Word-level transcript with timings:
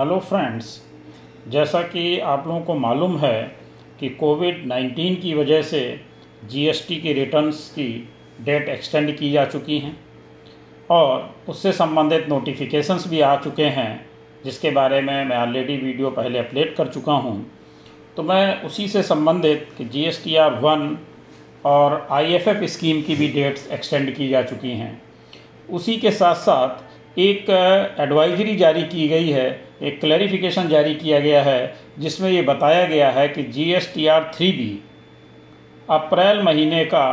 Hello 0.00 0.18
friends 0.18 0.66
जैसा 1.48 1.80
कि 1.82 2.18
आप 2.18 2.46
लोगों 2.46 2.60
को 2.60 2.74
मालूम 2.74 3.18
है 3.18 3.42
कि 4.00 4.08
कोविड 4.08 4.62
19 4.68 5.16
की 5.16 5.34
वजह 5.34 5.62
से 5.62 5.80
जीएसटी 6.50 6.96
की 6.96 7.12
रिटर्न्स 7.12 7.68
की 7.68 8.08
डेट 8.44 8.68
एक्सटेंड 8.68 9.16
की 9.18 9.32
जा 9.32 9.44
चुकी 9.44 9.78
हैं 9.78 9.96
और 10.90 11.34
उससे 11.48 11.72
संबंधित 11.72 12.28
नोटिफिकेशंस 12.28 13.06
भी 13.08 13.20
आ 13.20 13.36
चुके 13.36 13.64
हैं, 13.64 14.06
जिसके 14.44 14.70
बारे 14.70 15.00
में 15.00 15.24
मैं 15.24 15.36
ऑलरेडी 15.36 15.76
वीडियो 15.76 16.10
पहले 16.10 16.38
अपलोड 16.38 16.74
कर 16.76 16.88
चुका 16.88 17.12
हूँ। 17.12 17.50
तो 18.16 18.22
मैं 18.22 18.62
उसी 18.62 18.88
से 18.88 19.02
संबंधित 19.02 19.68
कि 19.78 19.84
G 19.84 20.04
S 20.04 20.24
T 20.24 20.36
R 20.36 20.60
one 20.60 20.98
और 21.64 22.06
आईएफएफ 22.10 22.70
स्कीम 22.70 23.02
की 23.02 23.16
भी 23.16 23.28
डेट्स 23.28 23.70
एक्सटेंड 23.70 24.14
की 24.16 24.28
जा 24.28 24.42
चुकी 24.42 24.70
हैं। 24.70 25.02
उसी 25.70 25.96
के 25.96 26.10
साथ 26.10 26.34
साथ 26.34 26.88
एक 27.16 27.50
एडवाइजरी 28.00 28.56
जारी 28.56 28.82
की 28.82 29.08
गई 29.08 29.28
है, 29.28 29.60
एक 29.82 30.00
क्लैरिफिकेशन 30.00 30.68
जारी 30.68 30.94
किया 30.94 31.18
गया 31.20 31.42
है, 31.42 31.74
जिसमें 31.98 32.30
ये 32.30 32.42
बताया 32.42 32.84
गया 32.86 33.10
है 33.10 33.28
कि 33.28 33.42
G 33.44 33.70
S 33.72 33.90
T 33.94 34.06
R 34.06 34.30
three 34.34 34.50
B 34.52 34.78
अप्रैल 35.90 36.42
महीने 36.42 36.84
का 36.84 37.06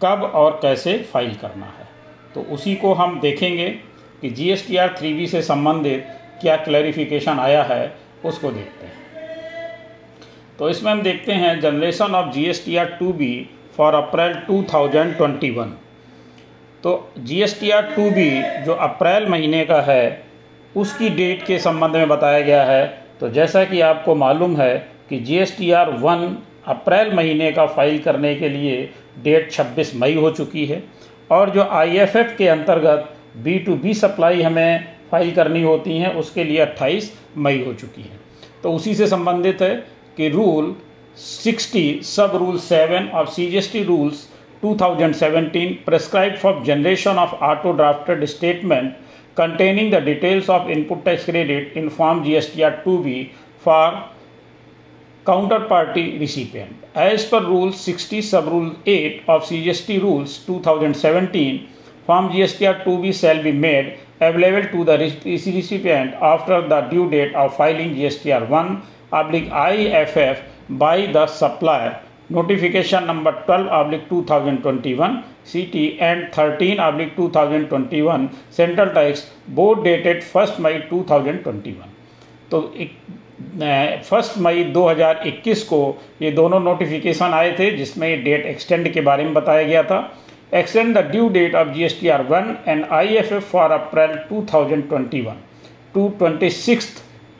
कब 0.00 0.22
और 0.34 0.58
कैसे 0.62 0.96
फ़ाइल 1.12 1.34
करना 1.34 1.66
है। 1.68 1.88
तो 2.34 2.40
उसी 2.54 2.74
को 2.76 2.92
हम 2.94 3.18
देखेंगे 3.20 3.68
कि 4.20 4.30
G 4.30 4.50
S 4.50 4.66
T 4.68 4.76
R 4.76 4.94
three 4.98 5.12
B 5.14 5.26
से 5.26 5.42
संबंधित 5.42 6.06
क्या 6.40 6.56
क्लैरिफिकेशन 6.56 7.38
आया 7.38 7.62
है, 7.62 7.94
उसको 8.24 8.50
देखते 8.50 8.86
हैं। 8.86 9.02
तो 10.58 10.68
इसमें 10.70 10.90
हम 10.92 11.02
देखते 11.02 11.32
हैं 11.32 11.60
generation 11.60 12.14
of 12.14 12.32
G 12.34 12.44
S 12.46 12.64
T 12.66 12.76
R 12.76 12.96
two 12.98 13.12
B 13.12 13.48
for 13.76 13.94
April 13.94 14.34
two 14.46 14.62
thousand 14.72 15.16
twenty 15.16 15.50
one 15.50 15.76
तो 16.84 16.92
G 17.18 17.40
S 17.42 17.58
T 17.60 17.70
R 17.70 17.82
two 17.90 18.10
B 18.10 18.30
जो 18.64 18.72
अप्रैल 18.86 19.26
महीने 19.28 19.64
का 19.64 19.80
है, 19.82 20.24
उसकी 20.74 21.08
डेट 21.10 21.44
के 21.46 21.58
संबंध 21.58 21.96
में 21.96 22.08
बताया 22.08 22.40
गया 22.40 22.64
है। 22.64 22.86
तो 23.20 23.28
जैसा 23.30 23.64
कि 23.64 23.80
आपको 23.80 24.14
मालूम 24.14 24.56
है 24.56 24.76
कि 25.08 25.18
G 25.20 25.36
S 25.36 25.56
T 25.58 25.70
R 25.72 25.90
one 26.00 26.36
अप्रैल 26.68 27.12
महीने 27.14 27.50
का 27.52 27.66
फ़ाइल 27.66 27.98
करने 27.98 28.34
के 28.34 28.48
लिए 28.48 28.76
डेट 29.24 29.50
26 29.52 29.94
मई 29.94 30.14
हो 30.14 30.30
चुकी 30.30 30.66
है 30.66 30.82
और 31.30 31.50
जो 31.50 31.62
आई 31.72 31.96
एफ़ 31.98 32.18
एफ़ 32.18 32.36
के 32.36 32.48
अंतर्गत 32.48 33.08
बी 33.44 33.58
टू 33.58 33.76
बी 33.76 33.94
सप्लाई 33.94 34.42
हमें 34.42 34.84
फ़ाइल 35.10 35.34
करनी 35.34 35.62
होती 35.62 35.98
हैं, 35.98 36.14
उसके 36.14 36.44
लिए 36.44 36.64
28 36.66 37.10
मई 37.38 37.64
हो 37.66 37.72
चुकी 37.74 38.02
है। 38.02 38.20
तो 38.62 38.72
उसी 38.72 38.94
से 38.94 39.06
संबंधित 39.06 39.62
है 39.62 39.74
कि 40.16 40.28
rule 40.28 40.74
60 41.18 42.02
sub 42.04 42.36
rule 42.36 42.58
seven 42.60 43.08
of 43.14 43.28
C 43.30 43.46
G 43.46 43.56
S 43.56 43.72
T 43.72 43.82
rules 43.84 44.28
2017 44.64 45.84
prescribed 45.84 46.38
for 46.38 46.52
generation 46.64 47.18
of 47.18 47.34
auto 47.34 47.72
drafted 47.76 48.26
statement 48.28 48.96
containing 49.36 49.90
the 49.90 50.00
details 50.00 50.48
of 50.48 50.70
input 50.70 51.04
tax 51.04 51.24
credit 51.24 51.72
in 51.74 51.90
form 51.90 52.24
GSTR 52.24 52.82
2B 52.84 53.32
for 53.58 54.08
counterparty 55.26 56.18
recipient. 56.20 56.72
As 56.94 57.26
per 57.26 57.40
Rule 57.40 57.72
60 57.72 58.22
Sub 58.22 58.46
Rule 58.46 58.74
8 58.86 59.24
of 59.28 59.42
CGST 59.42 60.00
Rules 60.00 60.38
2017, 60.46 61.68
Form 62.06 62.28
GSTR 62.28 62.84
2B 62.84 63.14
shall 63.18 63.42
be 63.42 63.52
made 63.52 63.98
available 64.20 64.68
to 64.72 64.84
the 64.84 64.96
recipient 65.24 66.12
after 66.20 66.60
the 66.68 66.80
due 66.92 67.08
date 67.10 67.34
of 67.34 67.56
filing 67.56 67.94
GSTR 67.96 68.46
1 68.46 68.82
oblique 69.12 69.50
IFF 69.50 70.42
by 70.68 71.06
the 71.12 71.26
supplier 71.26 72.00
notification 72.30 73.06
number 73.06 73.32
12 73.46 73.68
oblique 73.68 74.08
2021 74.08 75.24
CT 75.52 76.00
and 76.00 76.32
13 76.32 76.78
oblique 76.78 77.16
2021 77.16 78.30
central 78.50 78.90
tax 78.90 79.26
board 79.48 79.84
dated 79.84 80.22
1st 80.34 80.58
May 80.60 80.76
2021 80.90 81.88
तो 82.50 82.60
first 84.08 84.38
मई 84.38 84.64
2021 84.74 85.62
को 85.68 85.78
ये 86.22 86.30
दोनों 86.32 86.60
notification 86.60 87.32
आए 87.34 87.52
थे, 87.58 87.70
जिसमें 87.76 88.24
date 88.24 88.46
extend 88.46 88.88
के 88.92 89.00
बारे 89.00 89.24
में 89.24 89.34
बताया 89.34 89.62
गया 89.62 89.82
था। 89.82 89.98
Extend 90.54 90.96
the 90.96 91.04
due 91.10 91.28
date 91.36 91.54
of 91.54 91.68
G 91.74 91.84
S 91.84 91.98
T 92.00 92.08
R 92.08 92.22
one 92.30 92.56
and 92.68 92.84
I 92.92 93.16
F 93.16 93.32
F 93.34 93.44
for 93.52 93.70
April 93.72 94.18
2021 94.32 95.32
to 95.94 96.08
twenty 96.18 96.50
six 96.50 96.86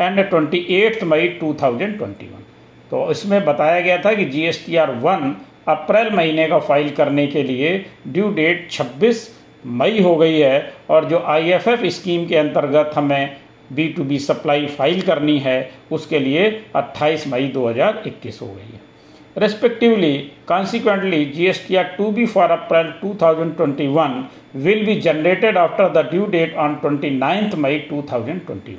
and 0.00 0.20
twenty 0.30 0.58
eighth 0.78 1.04
May 1.04 1.28
2021 1.42 2.43
तो 2.90 3.10
इसमें 3.10 3.44
बताया 3.44 3.80
गया 3.80 3.98
था 3.98 4.14
कि 4.14 4.24
G 4.24 4.42
S 4.46 4.64
T 4.66 4.76
R 4.76 4.90
one 5.02 5.34
अप्रैल 5.68 6.10
महीने 6.14 6.46
का 6.48 6.58
फ़ाइल 6.60 6.90
करने 6.94 7.26
के 7.26 7.42
लिए 7.42 7.78
ड्यू 8.08 8.28
डेट 8.34 8.68
26 8.72 9.22
मई 9.64 10.00
हो 10.02 10.14
गई 10.16 10.38
है 10.38 10.72
और 10.90 11.04
जो 11.04 11.22
आईएफएफ 11.26 11.84
स्कीम 11.94 12.26
के 12.28 12.36
अंतर्गत 12.36 12.90
हमें 12.94 13.36
B 13.72 13.88
to 13.88 14.04
B 14.04 14.18
supply 14.18 14.66
file 14.68 15.00
करनी 15.02 15.38
है, 15.38 15.70
उसके 15.92 16.18
लिए 16.18 16.48
28 16.76 17.26
मई 17.26 17.50
2021 17.54 18.40
हो 18.42 18.46
गई 18.46 18.72
है। 18.72 18.80
Respectively 19.36 20.16
consequently 20.48 21.24
G 21.26 21.46
S 21.46 21.64
T 21.68 21.76
R 21.76 21.84
two 21.98 22.10
B 22.10 22.26
for 22.26 22.50
April 22.50 22.92
2021 23.04 24.22
will 24.64 24.84
be 24.86 24.94
generated 25.00 25.58
after 25.58 25.88
the 25.92 26.06
due 26.10 26.26
date 26.32 26.54
on 26.56 26.74
twenty 26.82 27.10
ninth 27.10 27.54
May 27.58 27.78
2021 27.92 28.76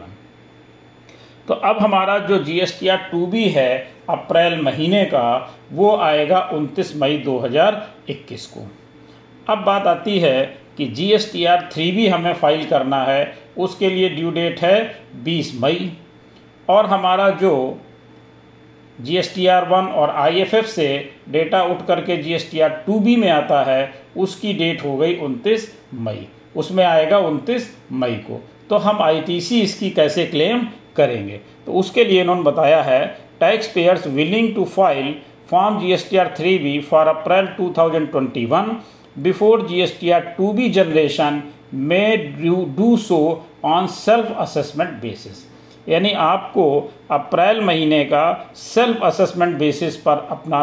तो 1.48 1.54
अब 1.54 1.78
हमारा 1.78 2.18
जो 2.18 2.38
G 2.38 2.60
S 2.60 2.78
T 2.80 2.88
R 2.88 2.98
two 2.98 3.26
B 3.26 3.44
है, 3.44 3.88
अप्रैल 4.10 4.62
महीने 4.62 5.04
का, 5.06 5.56
वो 5.72 5.96
आएगा 5.96 6.50
29 6.54 6.96
मई 6.96 7.18
2021 7.18 8.46
को। 8.46 8.68
अब 9.50 9.58
बात 9.58 9.88
आती 9.88 10.20
है 10.20 10.44
कि 10.78 10.86
G 10.88 11.12
S 11.12 11.32
T 11.34 11.46
R 11.46 11.70
three 11.74 11.92
B 11.92 12.08
हमें 12.08 12.34
फ़ाइल 12.34 12.66
करना 12.66 13.04
है, 13.04 13.38
उसके 13.58 13.90
लिए 13.90 14.10
ड्यू 14.10 14.32
डेट 14.32 14.60
है 14.60 15.04
20 15.26 15.52
मई। 15.62 15.92
और 16.70 16.86
हमारा 16.86 17.30
जो 17.30 17.82
G 19.02 19.18
S 19.18 19.34
T 19.36 19.46
R 19.48 19.68
one 19.68 19.86
और 19.86 20.10
आई 20.10 20.40
एफ़ 20.40 20.56
एफ़ 20.56 20.66
से 20.66 20.88
डेटा 21.30 21.64
उठ 21.64 21.86
करके 21.88 22.18
G 22.18 22.34
S 22.34 22.50
T 22.52 22.60
R 22.60 22.70
two 22.70 23.00
B 23.00 23.16
में 23.16 23.30
आता 23.30 23.64
है, 23.64 23.94
उसकी 24.18 24.54
डेट 24.54 24.84
हो 24.86 24.96
गई 24.98 25.16
29 25.16 25.68
मई। 25.94 26.28
उसमें 26.56 26.84
आएगा 26.86 27.18
29 27.20 27.70
मई 27.92 28.16
को। 28.28 28.42
तो 28.70 28.78
हम 28.78 29.02
आई 29.02 29.22
टी 29.22 29.40
सी 29.42 29.62
इसकी 29.62 29.90
कैसे 29.90 30.26
क्लेम 30.26 30.68
करेंगे। 30.98 31.40
तो 31.66 31.74
उसके 31.74 32.04
लिए 32.04 32.22
इन्होंने 32.22 32.42
बताया 32.44 32.82
है 32.84 33.06
taxpayers 33.68 34.08
willing 34.10 34.54
to 34.56 34.66
file 34.76 35.16
form 35.50 35.80
G 35.80 35.92
S 35.94 36.08
T 36.10 36.18
R 36.18 36.34
three 36.38 36.58
B 36.60 36.80
for 36.90 37.08
April 37.08 37.48
two 37.58 37.74
thousand 37.78 38.10
twenty 38.12 38.46
one 38.46 38.76
before 39.24 39.68
G 39.68 39.82
S 39.82 39.98
T 40.00 40.10
R 40.12 40.22
two 40.38 40.52
B 40.54 40.70
generation 40.70 41.42
may 41.74 42.06
do 42.18 42.64
do 42.78 42.96
so 43.00 43.20
on 43.66 43.88
self 43.90 44.32
assessment 44.40 44.90
basis 45.02 45.44
यानी 45.88 46.12
आपको 46.20 46.66
अप्रैल 47.12 47.60
महीने 47.62 48.04
का 48.06 48.24
self 48.56 49.04
assessment 49.04 49.58
basis 49.58 49.96
पर 49.98 50.28
अपना 50.32 50.62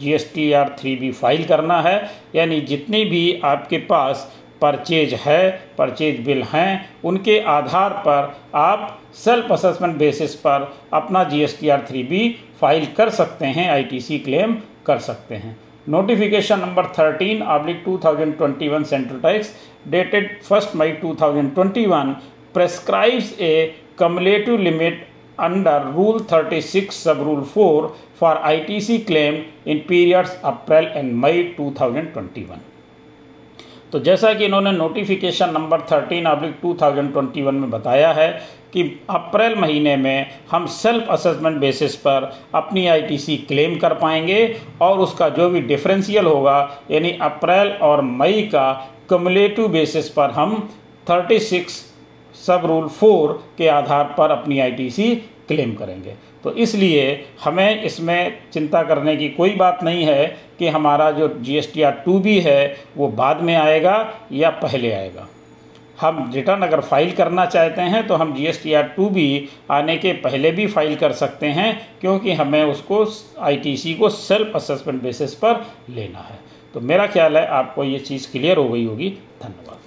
G 0.00 0.12
S 0.12 0.30
T 0.34 0.52
R 0.52 0.68
three 0.78 0.94
B 0.96 1.10
file 1.12 1.44
करना 1.44 1.80
है। 1.82 1.96
यानी 2.34 2.60
जितनी 2.62 3.04
भी 3.04 3.40
आपके 3.44 3.78
पास 3.90 4.30
परचेज 4.60 5.14
है, 5.14 5.50
परचेज 5.78 6.20
बिल 6.26 6.42
हैं, 6.52 6.90
उनके 7.04 7.38
आधार 7.54 7.92
पर 8.06 8.34
आप 8.58 9.00
सेल्फ 9.24 9.52
असेसमेंट 9.52 9.96
बेसिस 9.98 10.34
पर 10.34 10.72
अपना 10.92 11.24
G 11.24 11.42
S 11.42 11.58
T 11.60 11.68
R 11.68 11.84
three 11.88 12.02
B 12.02 12.28
file 12.60 12.86
कर 12.96 13.10
सकते 13.10 13.46
हैं 13.56 13.68
आई 13.70 13.82
टी 13.84 14.00
सी 14.00 14.18
क्लेम 14.18 14.56
कर 14.86 14.98
सकते 15.08 15.34
हैं 15.34 15.56
notification 15.88 16.60
number 16.60 16.86
thirteen 16.98 17.42
oblique 17.54 17.82
two 17.84 17.98
thousand 18.04 18.36
twenty 18.36 18.68
one 18.68 18.84
central 18.92 19.18
tax 19.20 19.54
dated 19.88 20.38
first 20.42 20.76
May 20.76 20.92
two 21.02 21.16
thousand 21.22 21.54
twenty 21.54 21.86
one 21.86 22.14
prescribes 22.54 23.34
a 23.40 23.74
cumulative 23.98 24.60
limit 24.60 25.00
under 25.38 25.92
Rule 25.96 26.20
36 26.20 26.94
sub 26.94 27.18
Rule 27.18 27.44
4 27.44 27.88
for 28.14 28.36
ITC 28.50 29.06
claim 29.08 29.40
in 29.66 29.80
periods 29.80 30.36
April 30.44 30.86
and 30.86 31.20
May 31.20 31.52
2021. 31.54 32.73
तो 33.94 33.98
जैसा 34.00 34.32
कि 34.34 34.44
इन्होंने 34.44 34.70
notification 34.72 35.50
number 35.50 35.80
13 35.80 36.24
oblique 36.26 36.54
2021 36.62 37.52
में 37.52 37.70
बताया 37.70 38.10
है 38.12 38.28
कि 38.72 38.82
अप्रैल 39.10 39.54
महीने 39.54 39.94
में 39.96 40.30
हम 40.50 40.66
सेल्फ 40.66 41.10
असेसमेंट 41.10 41.58
बेसिस 41.58 41.94
पर 41.96 42.30
अपनी 42.54 42.86
आईटीसी 42.86 43.36
क्लेम 43.36 43.76
कर 43.78 43.94
पाएँगे 43.94 44.40
और 44.82 44.98
उसका 44.98 45.28
जो 45.28 45.48
भी 45.50 45.60
डिफरेंशियल 45.60 46.26
होगा, 46.26 46.58
यानी 46.90 47.12
अप्रैल 47.22 47.68
और 47.82 48.02
मई 48.02 48.42
का 48.52 48.72
कमुलेटिव 49.10 49.68
बेसिस 49.68 50.08
पर 50.08 50.30
हम 50.30 50.68
36 51.06 51.80
सब 52.46 52.62
रूल 52.64 52.88
फोर 52.88 53.42
के 53.58 53.68
आधार 53.68 54.14
पर 54.18 54.30
अपनी 54.30 54.58
आईटीसी 54.60 55.14
क्लेम 55.48 55.74
करेंगे। 55.74 56.14
तो 56.44 56.52
इसलिए 56.54 57.04
हमें 57.44 57.82
इसमें 57.82 58.38
चिंता 58.52 58.82
करने 58.82 59.16
की 59.16 59.28
कोई 59.28 59.54
बात 59.54 59.82
नहीं 59.84 60.04
है 60.04 60.26
कि 60.58 60.68
हमारा 60.68 61.10
जो 61.10 61.28
G 61.38 61.56
S 61.56 61.72
T 61.74 61.82
R 61.82 61.92
two 62.04 62.18
B 62.18 62.38
है, 62.40 62.76
वो 62.96 63.08
बाद 63.10 63.40
में 63.40 63.54
आएगा 63.56 63.96
या 64.32 64.50
पहले 64.58 64.92
आएगा। 64.92 65.28
हम 66.00 66.30
रिटर्न 66.34 66.62
अगर 66.62 66.80
फ़ाइल 66.80 67.12
करना 67.12 67.44
चाहते 67.46 67.82
हैं 67.82 68.06
तो 68.06 68.14
हम 68.14 68.34
G 68.34 68.46
S 68.46 68.62
T 68.62 68.72
R 68.74 68.82
two 68.88 69.08
B 69.08 69.48
आने 69.70 69.96
के 69.96 70.12
पहले 70.22 70.50
भी 70.52 70.66
फ़ाइल 70.66 70.96
कर 70.96 71.12
सकते 71.14 71.46
हैं, 71.48 71.98
क्योंकि 72.00 72.32
हमें 72.32 72.62
उसको 72.64 73.04
आई 73.40 73.56
टी 73.56 73.76
सी 73.76 73.94
को 73.94 74.08
सेल्फ 74.10 74.56
असेसमेंट 74.56 75.02
बेसिस 75.02 75.34
पर 75.34 75.64
लेना 75.90 76.18
है। 76.20 76.38
तो 76.74 76.80
मेरा 76.82 77.06
ख्याल 77.06 77.36
है 77.36 77.46
आपको 77.48 77.84
ये 77.84 77.98
चीज़ 78.00 78.30
क्लियर 78.32 78.56
हो 78.56 78.68
गई 78.68 78.84
होगी। 78.86 79.10
धन्यवाद। 79.42 79.83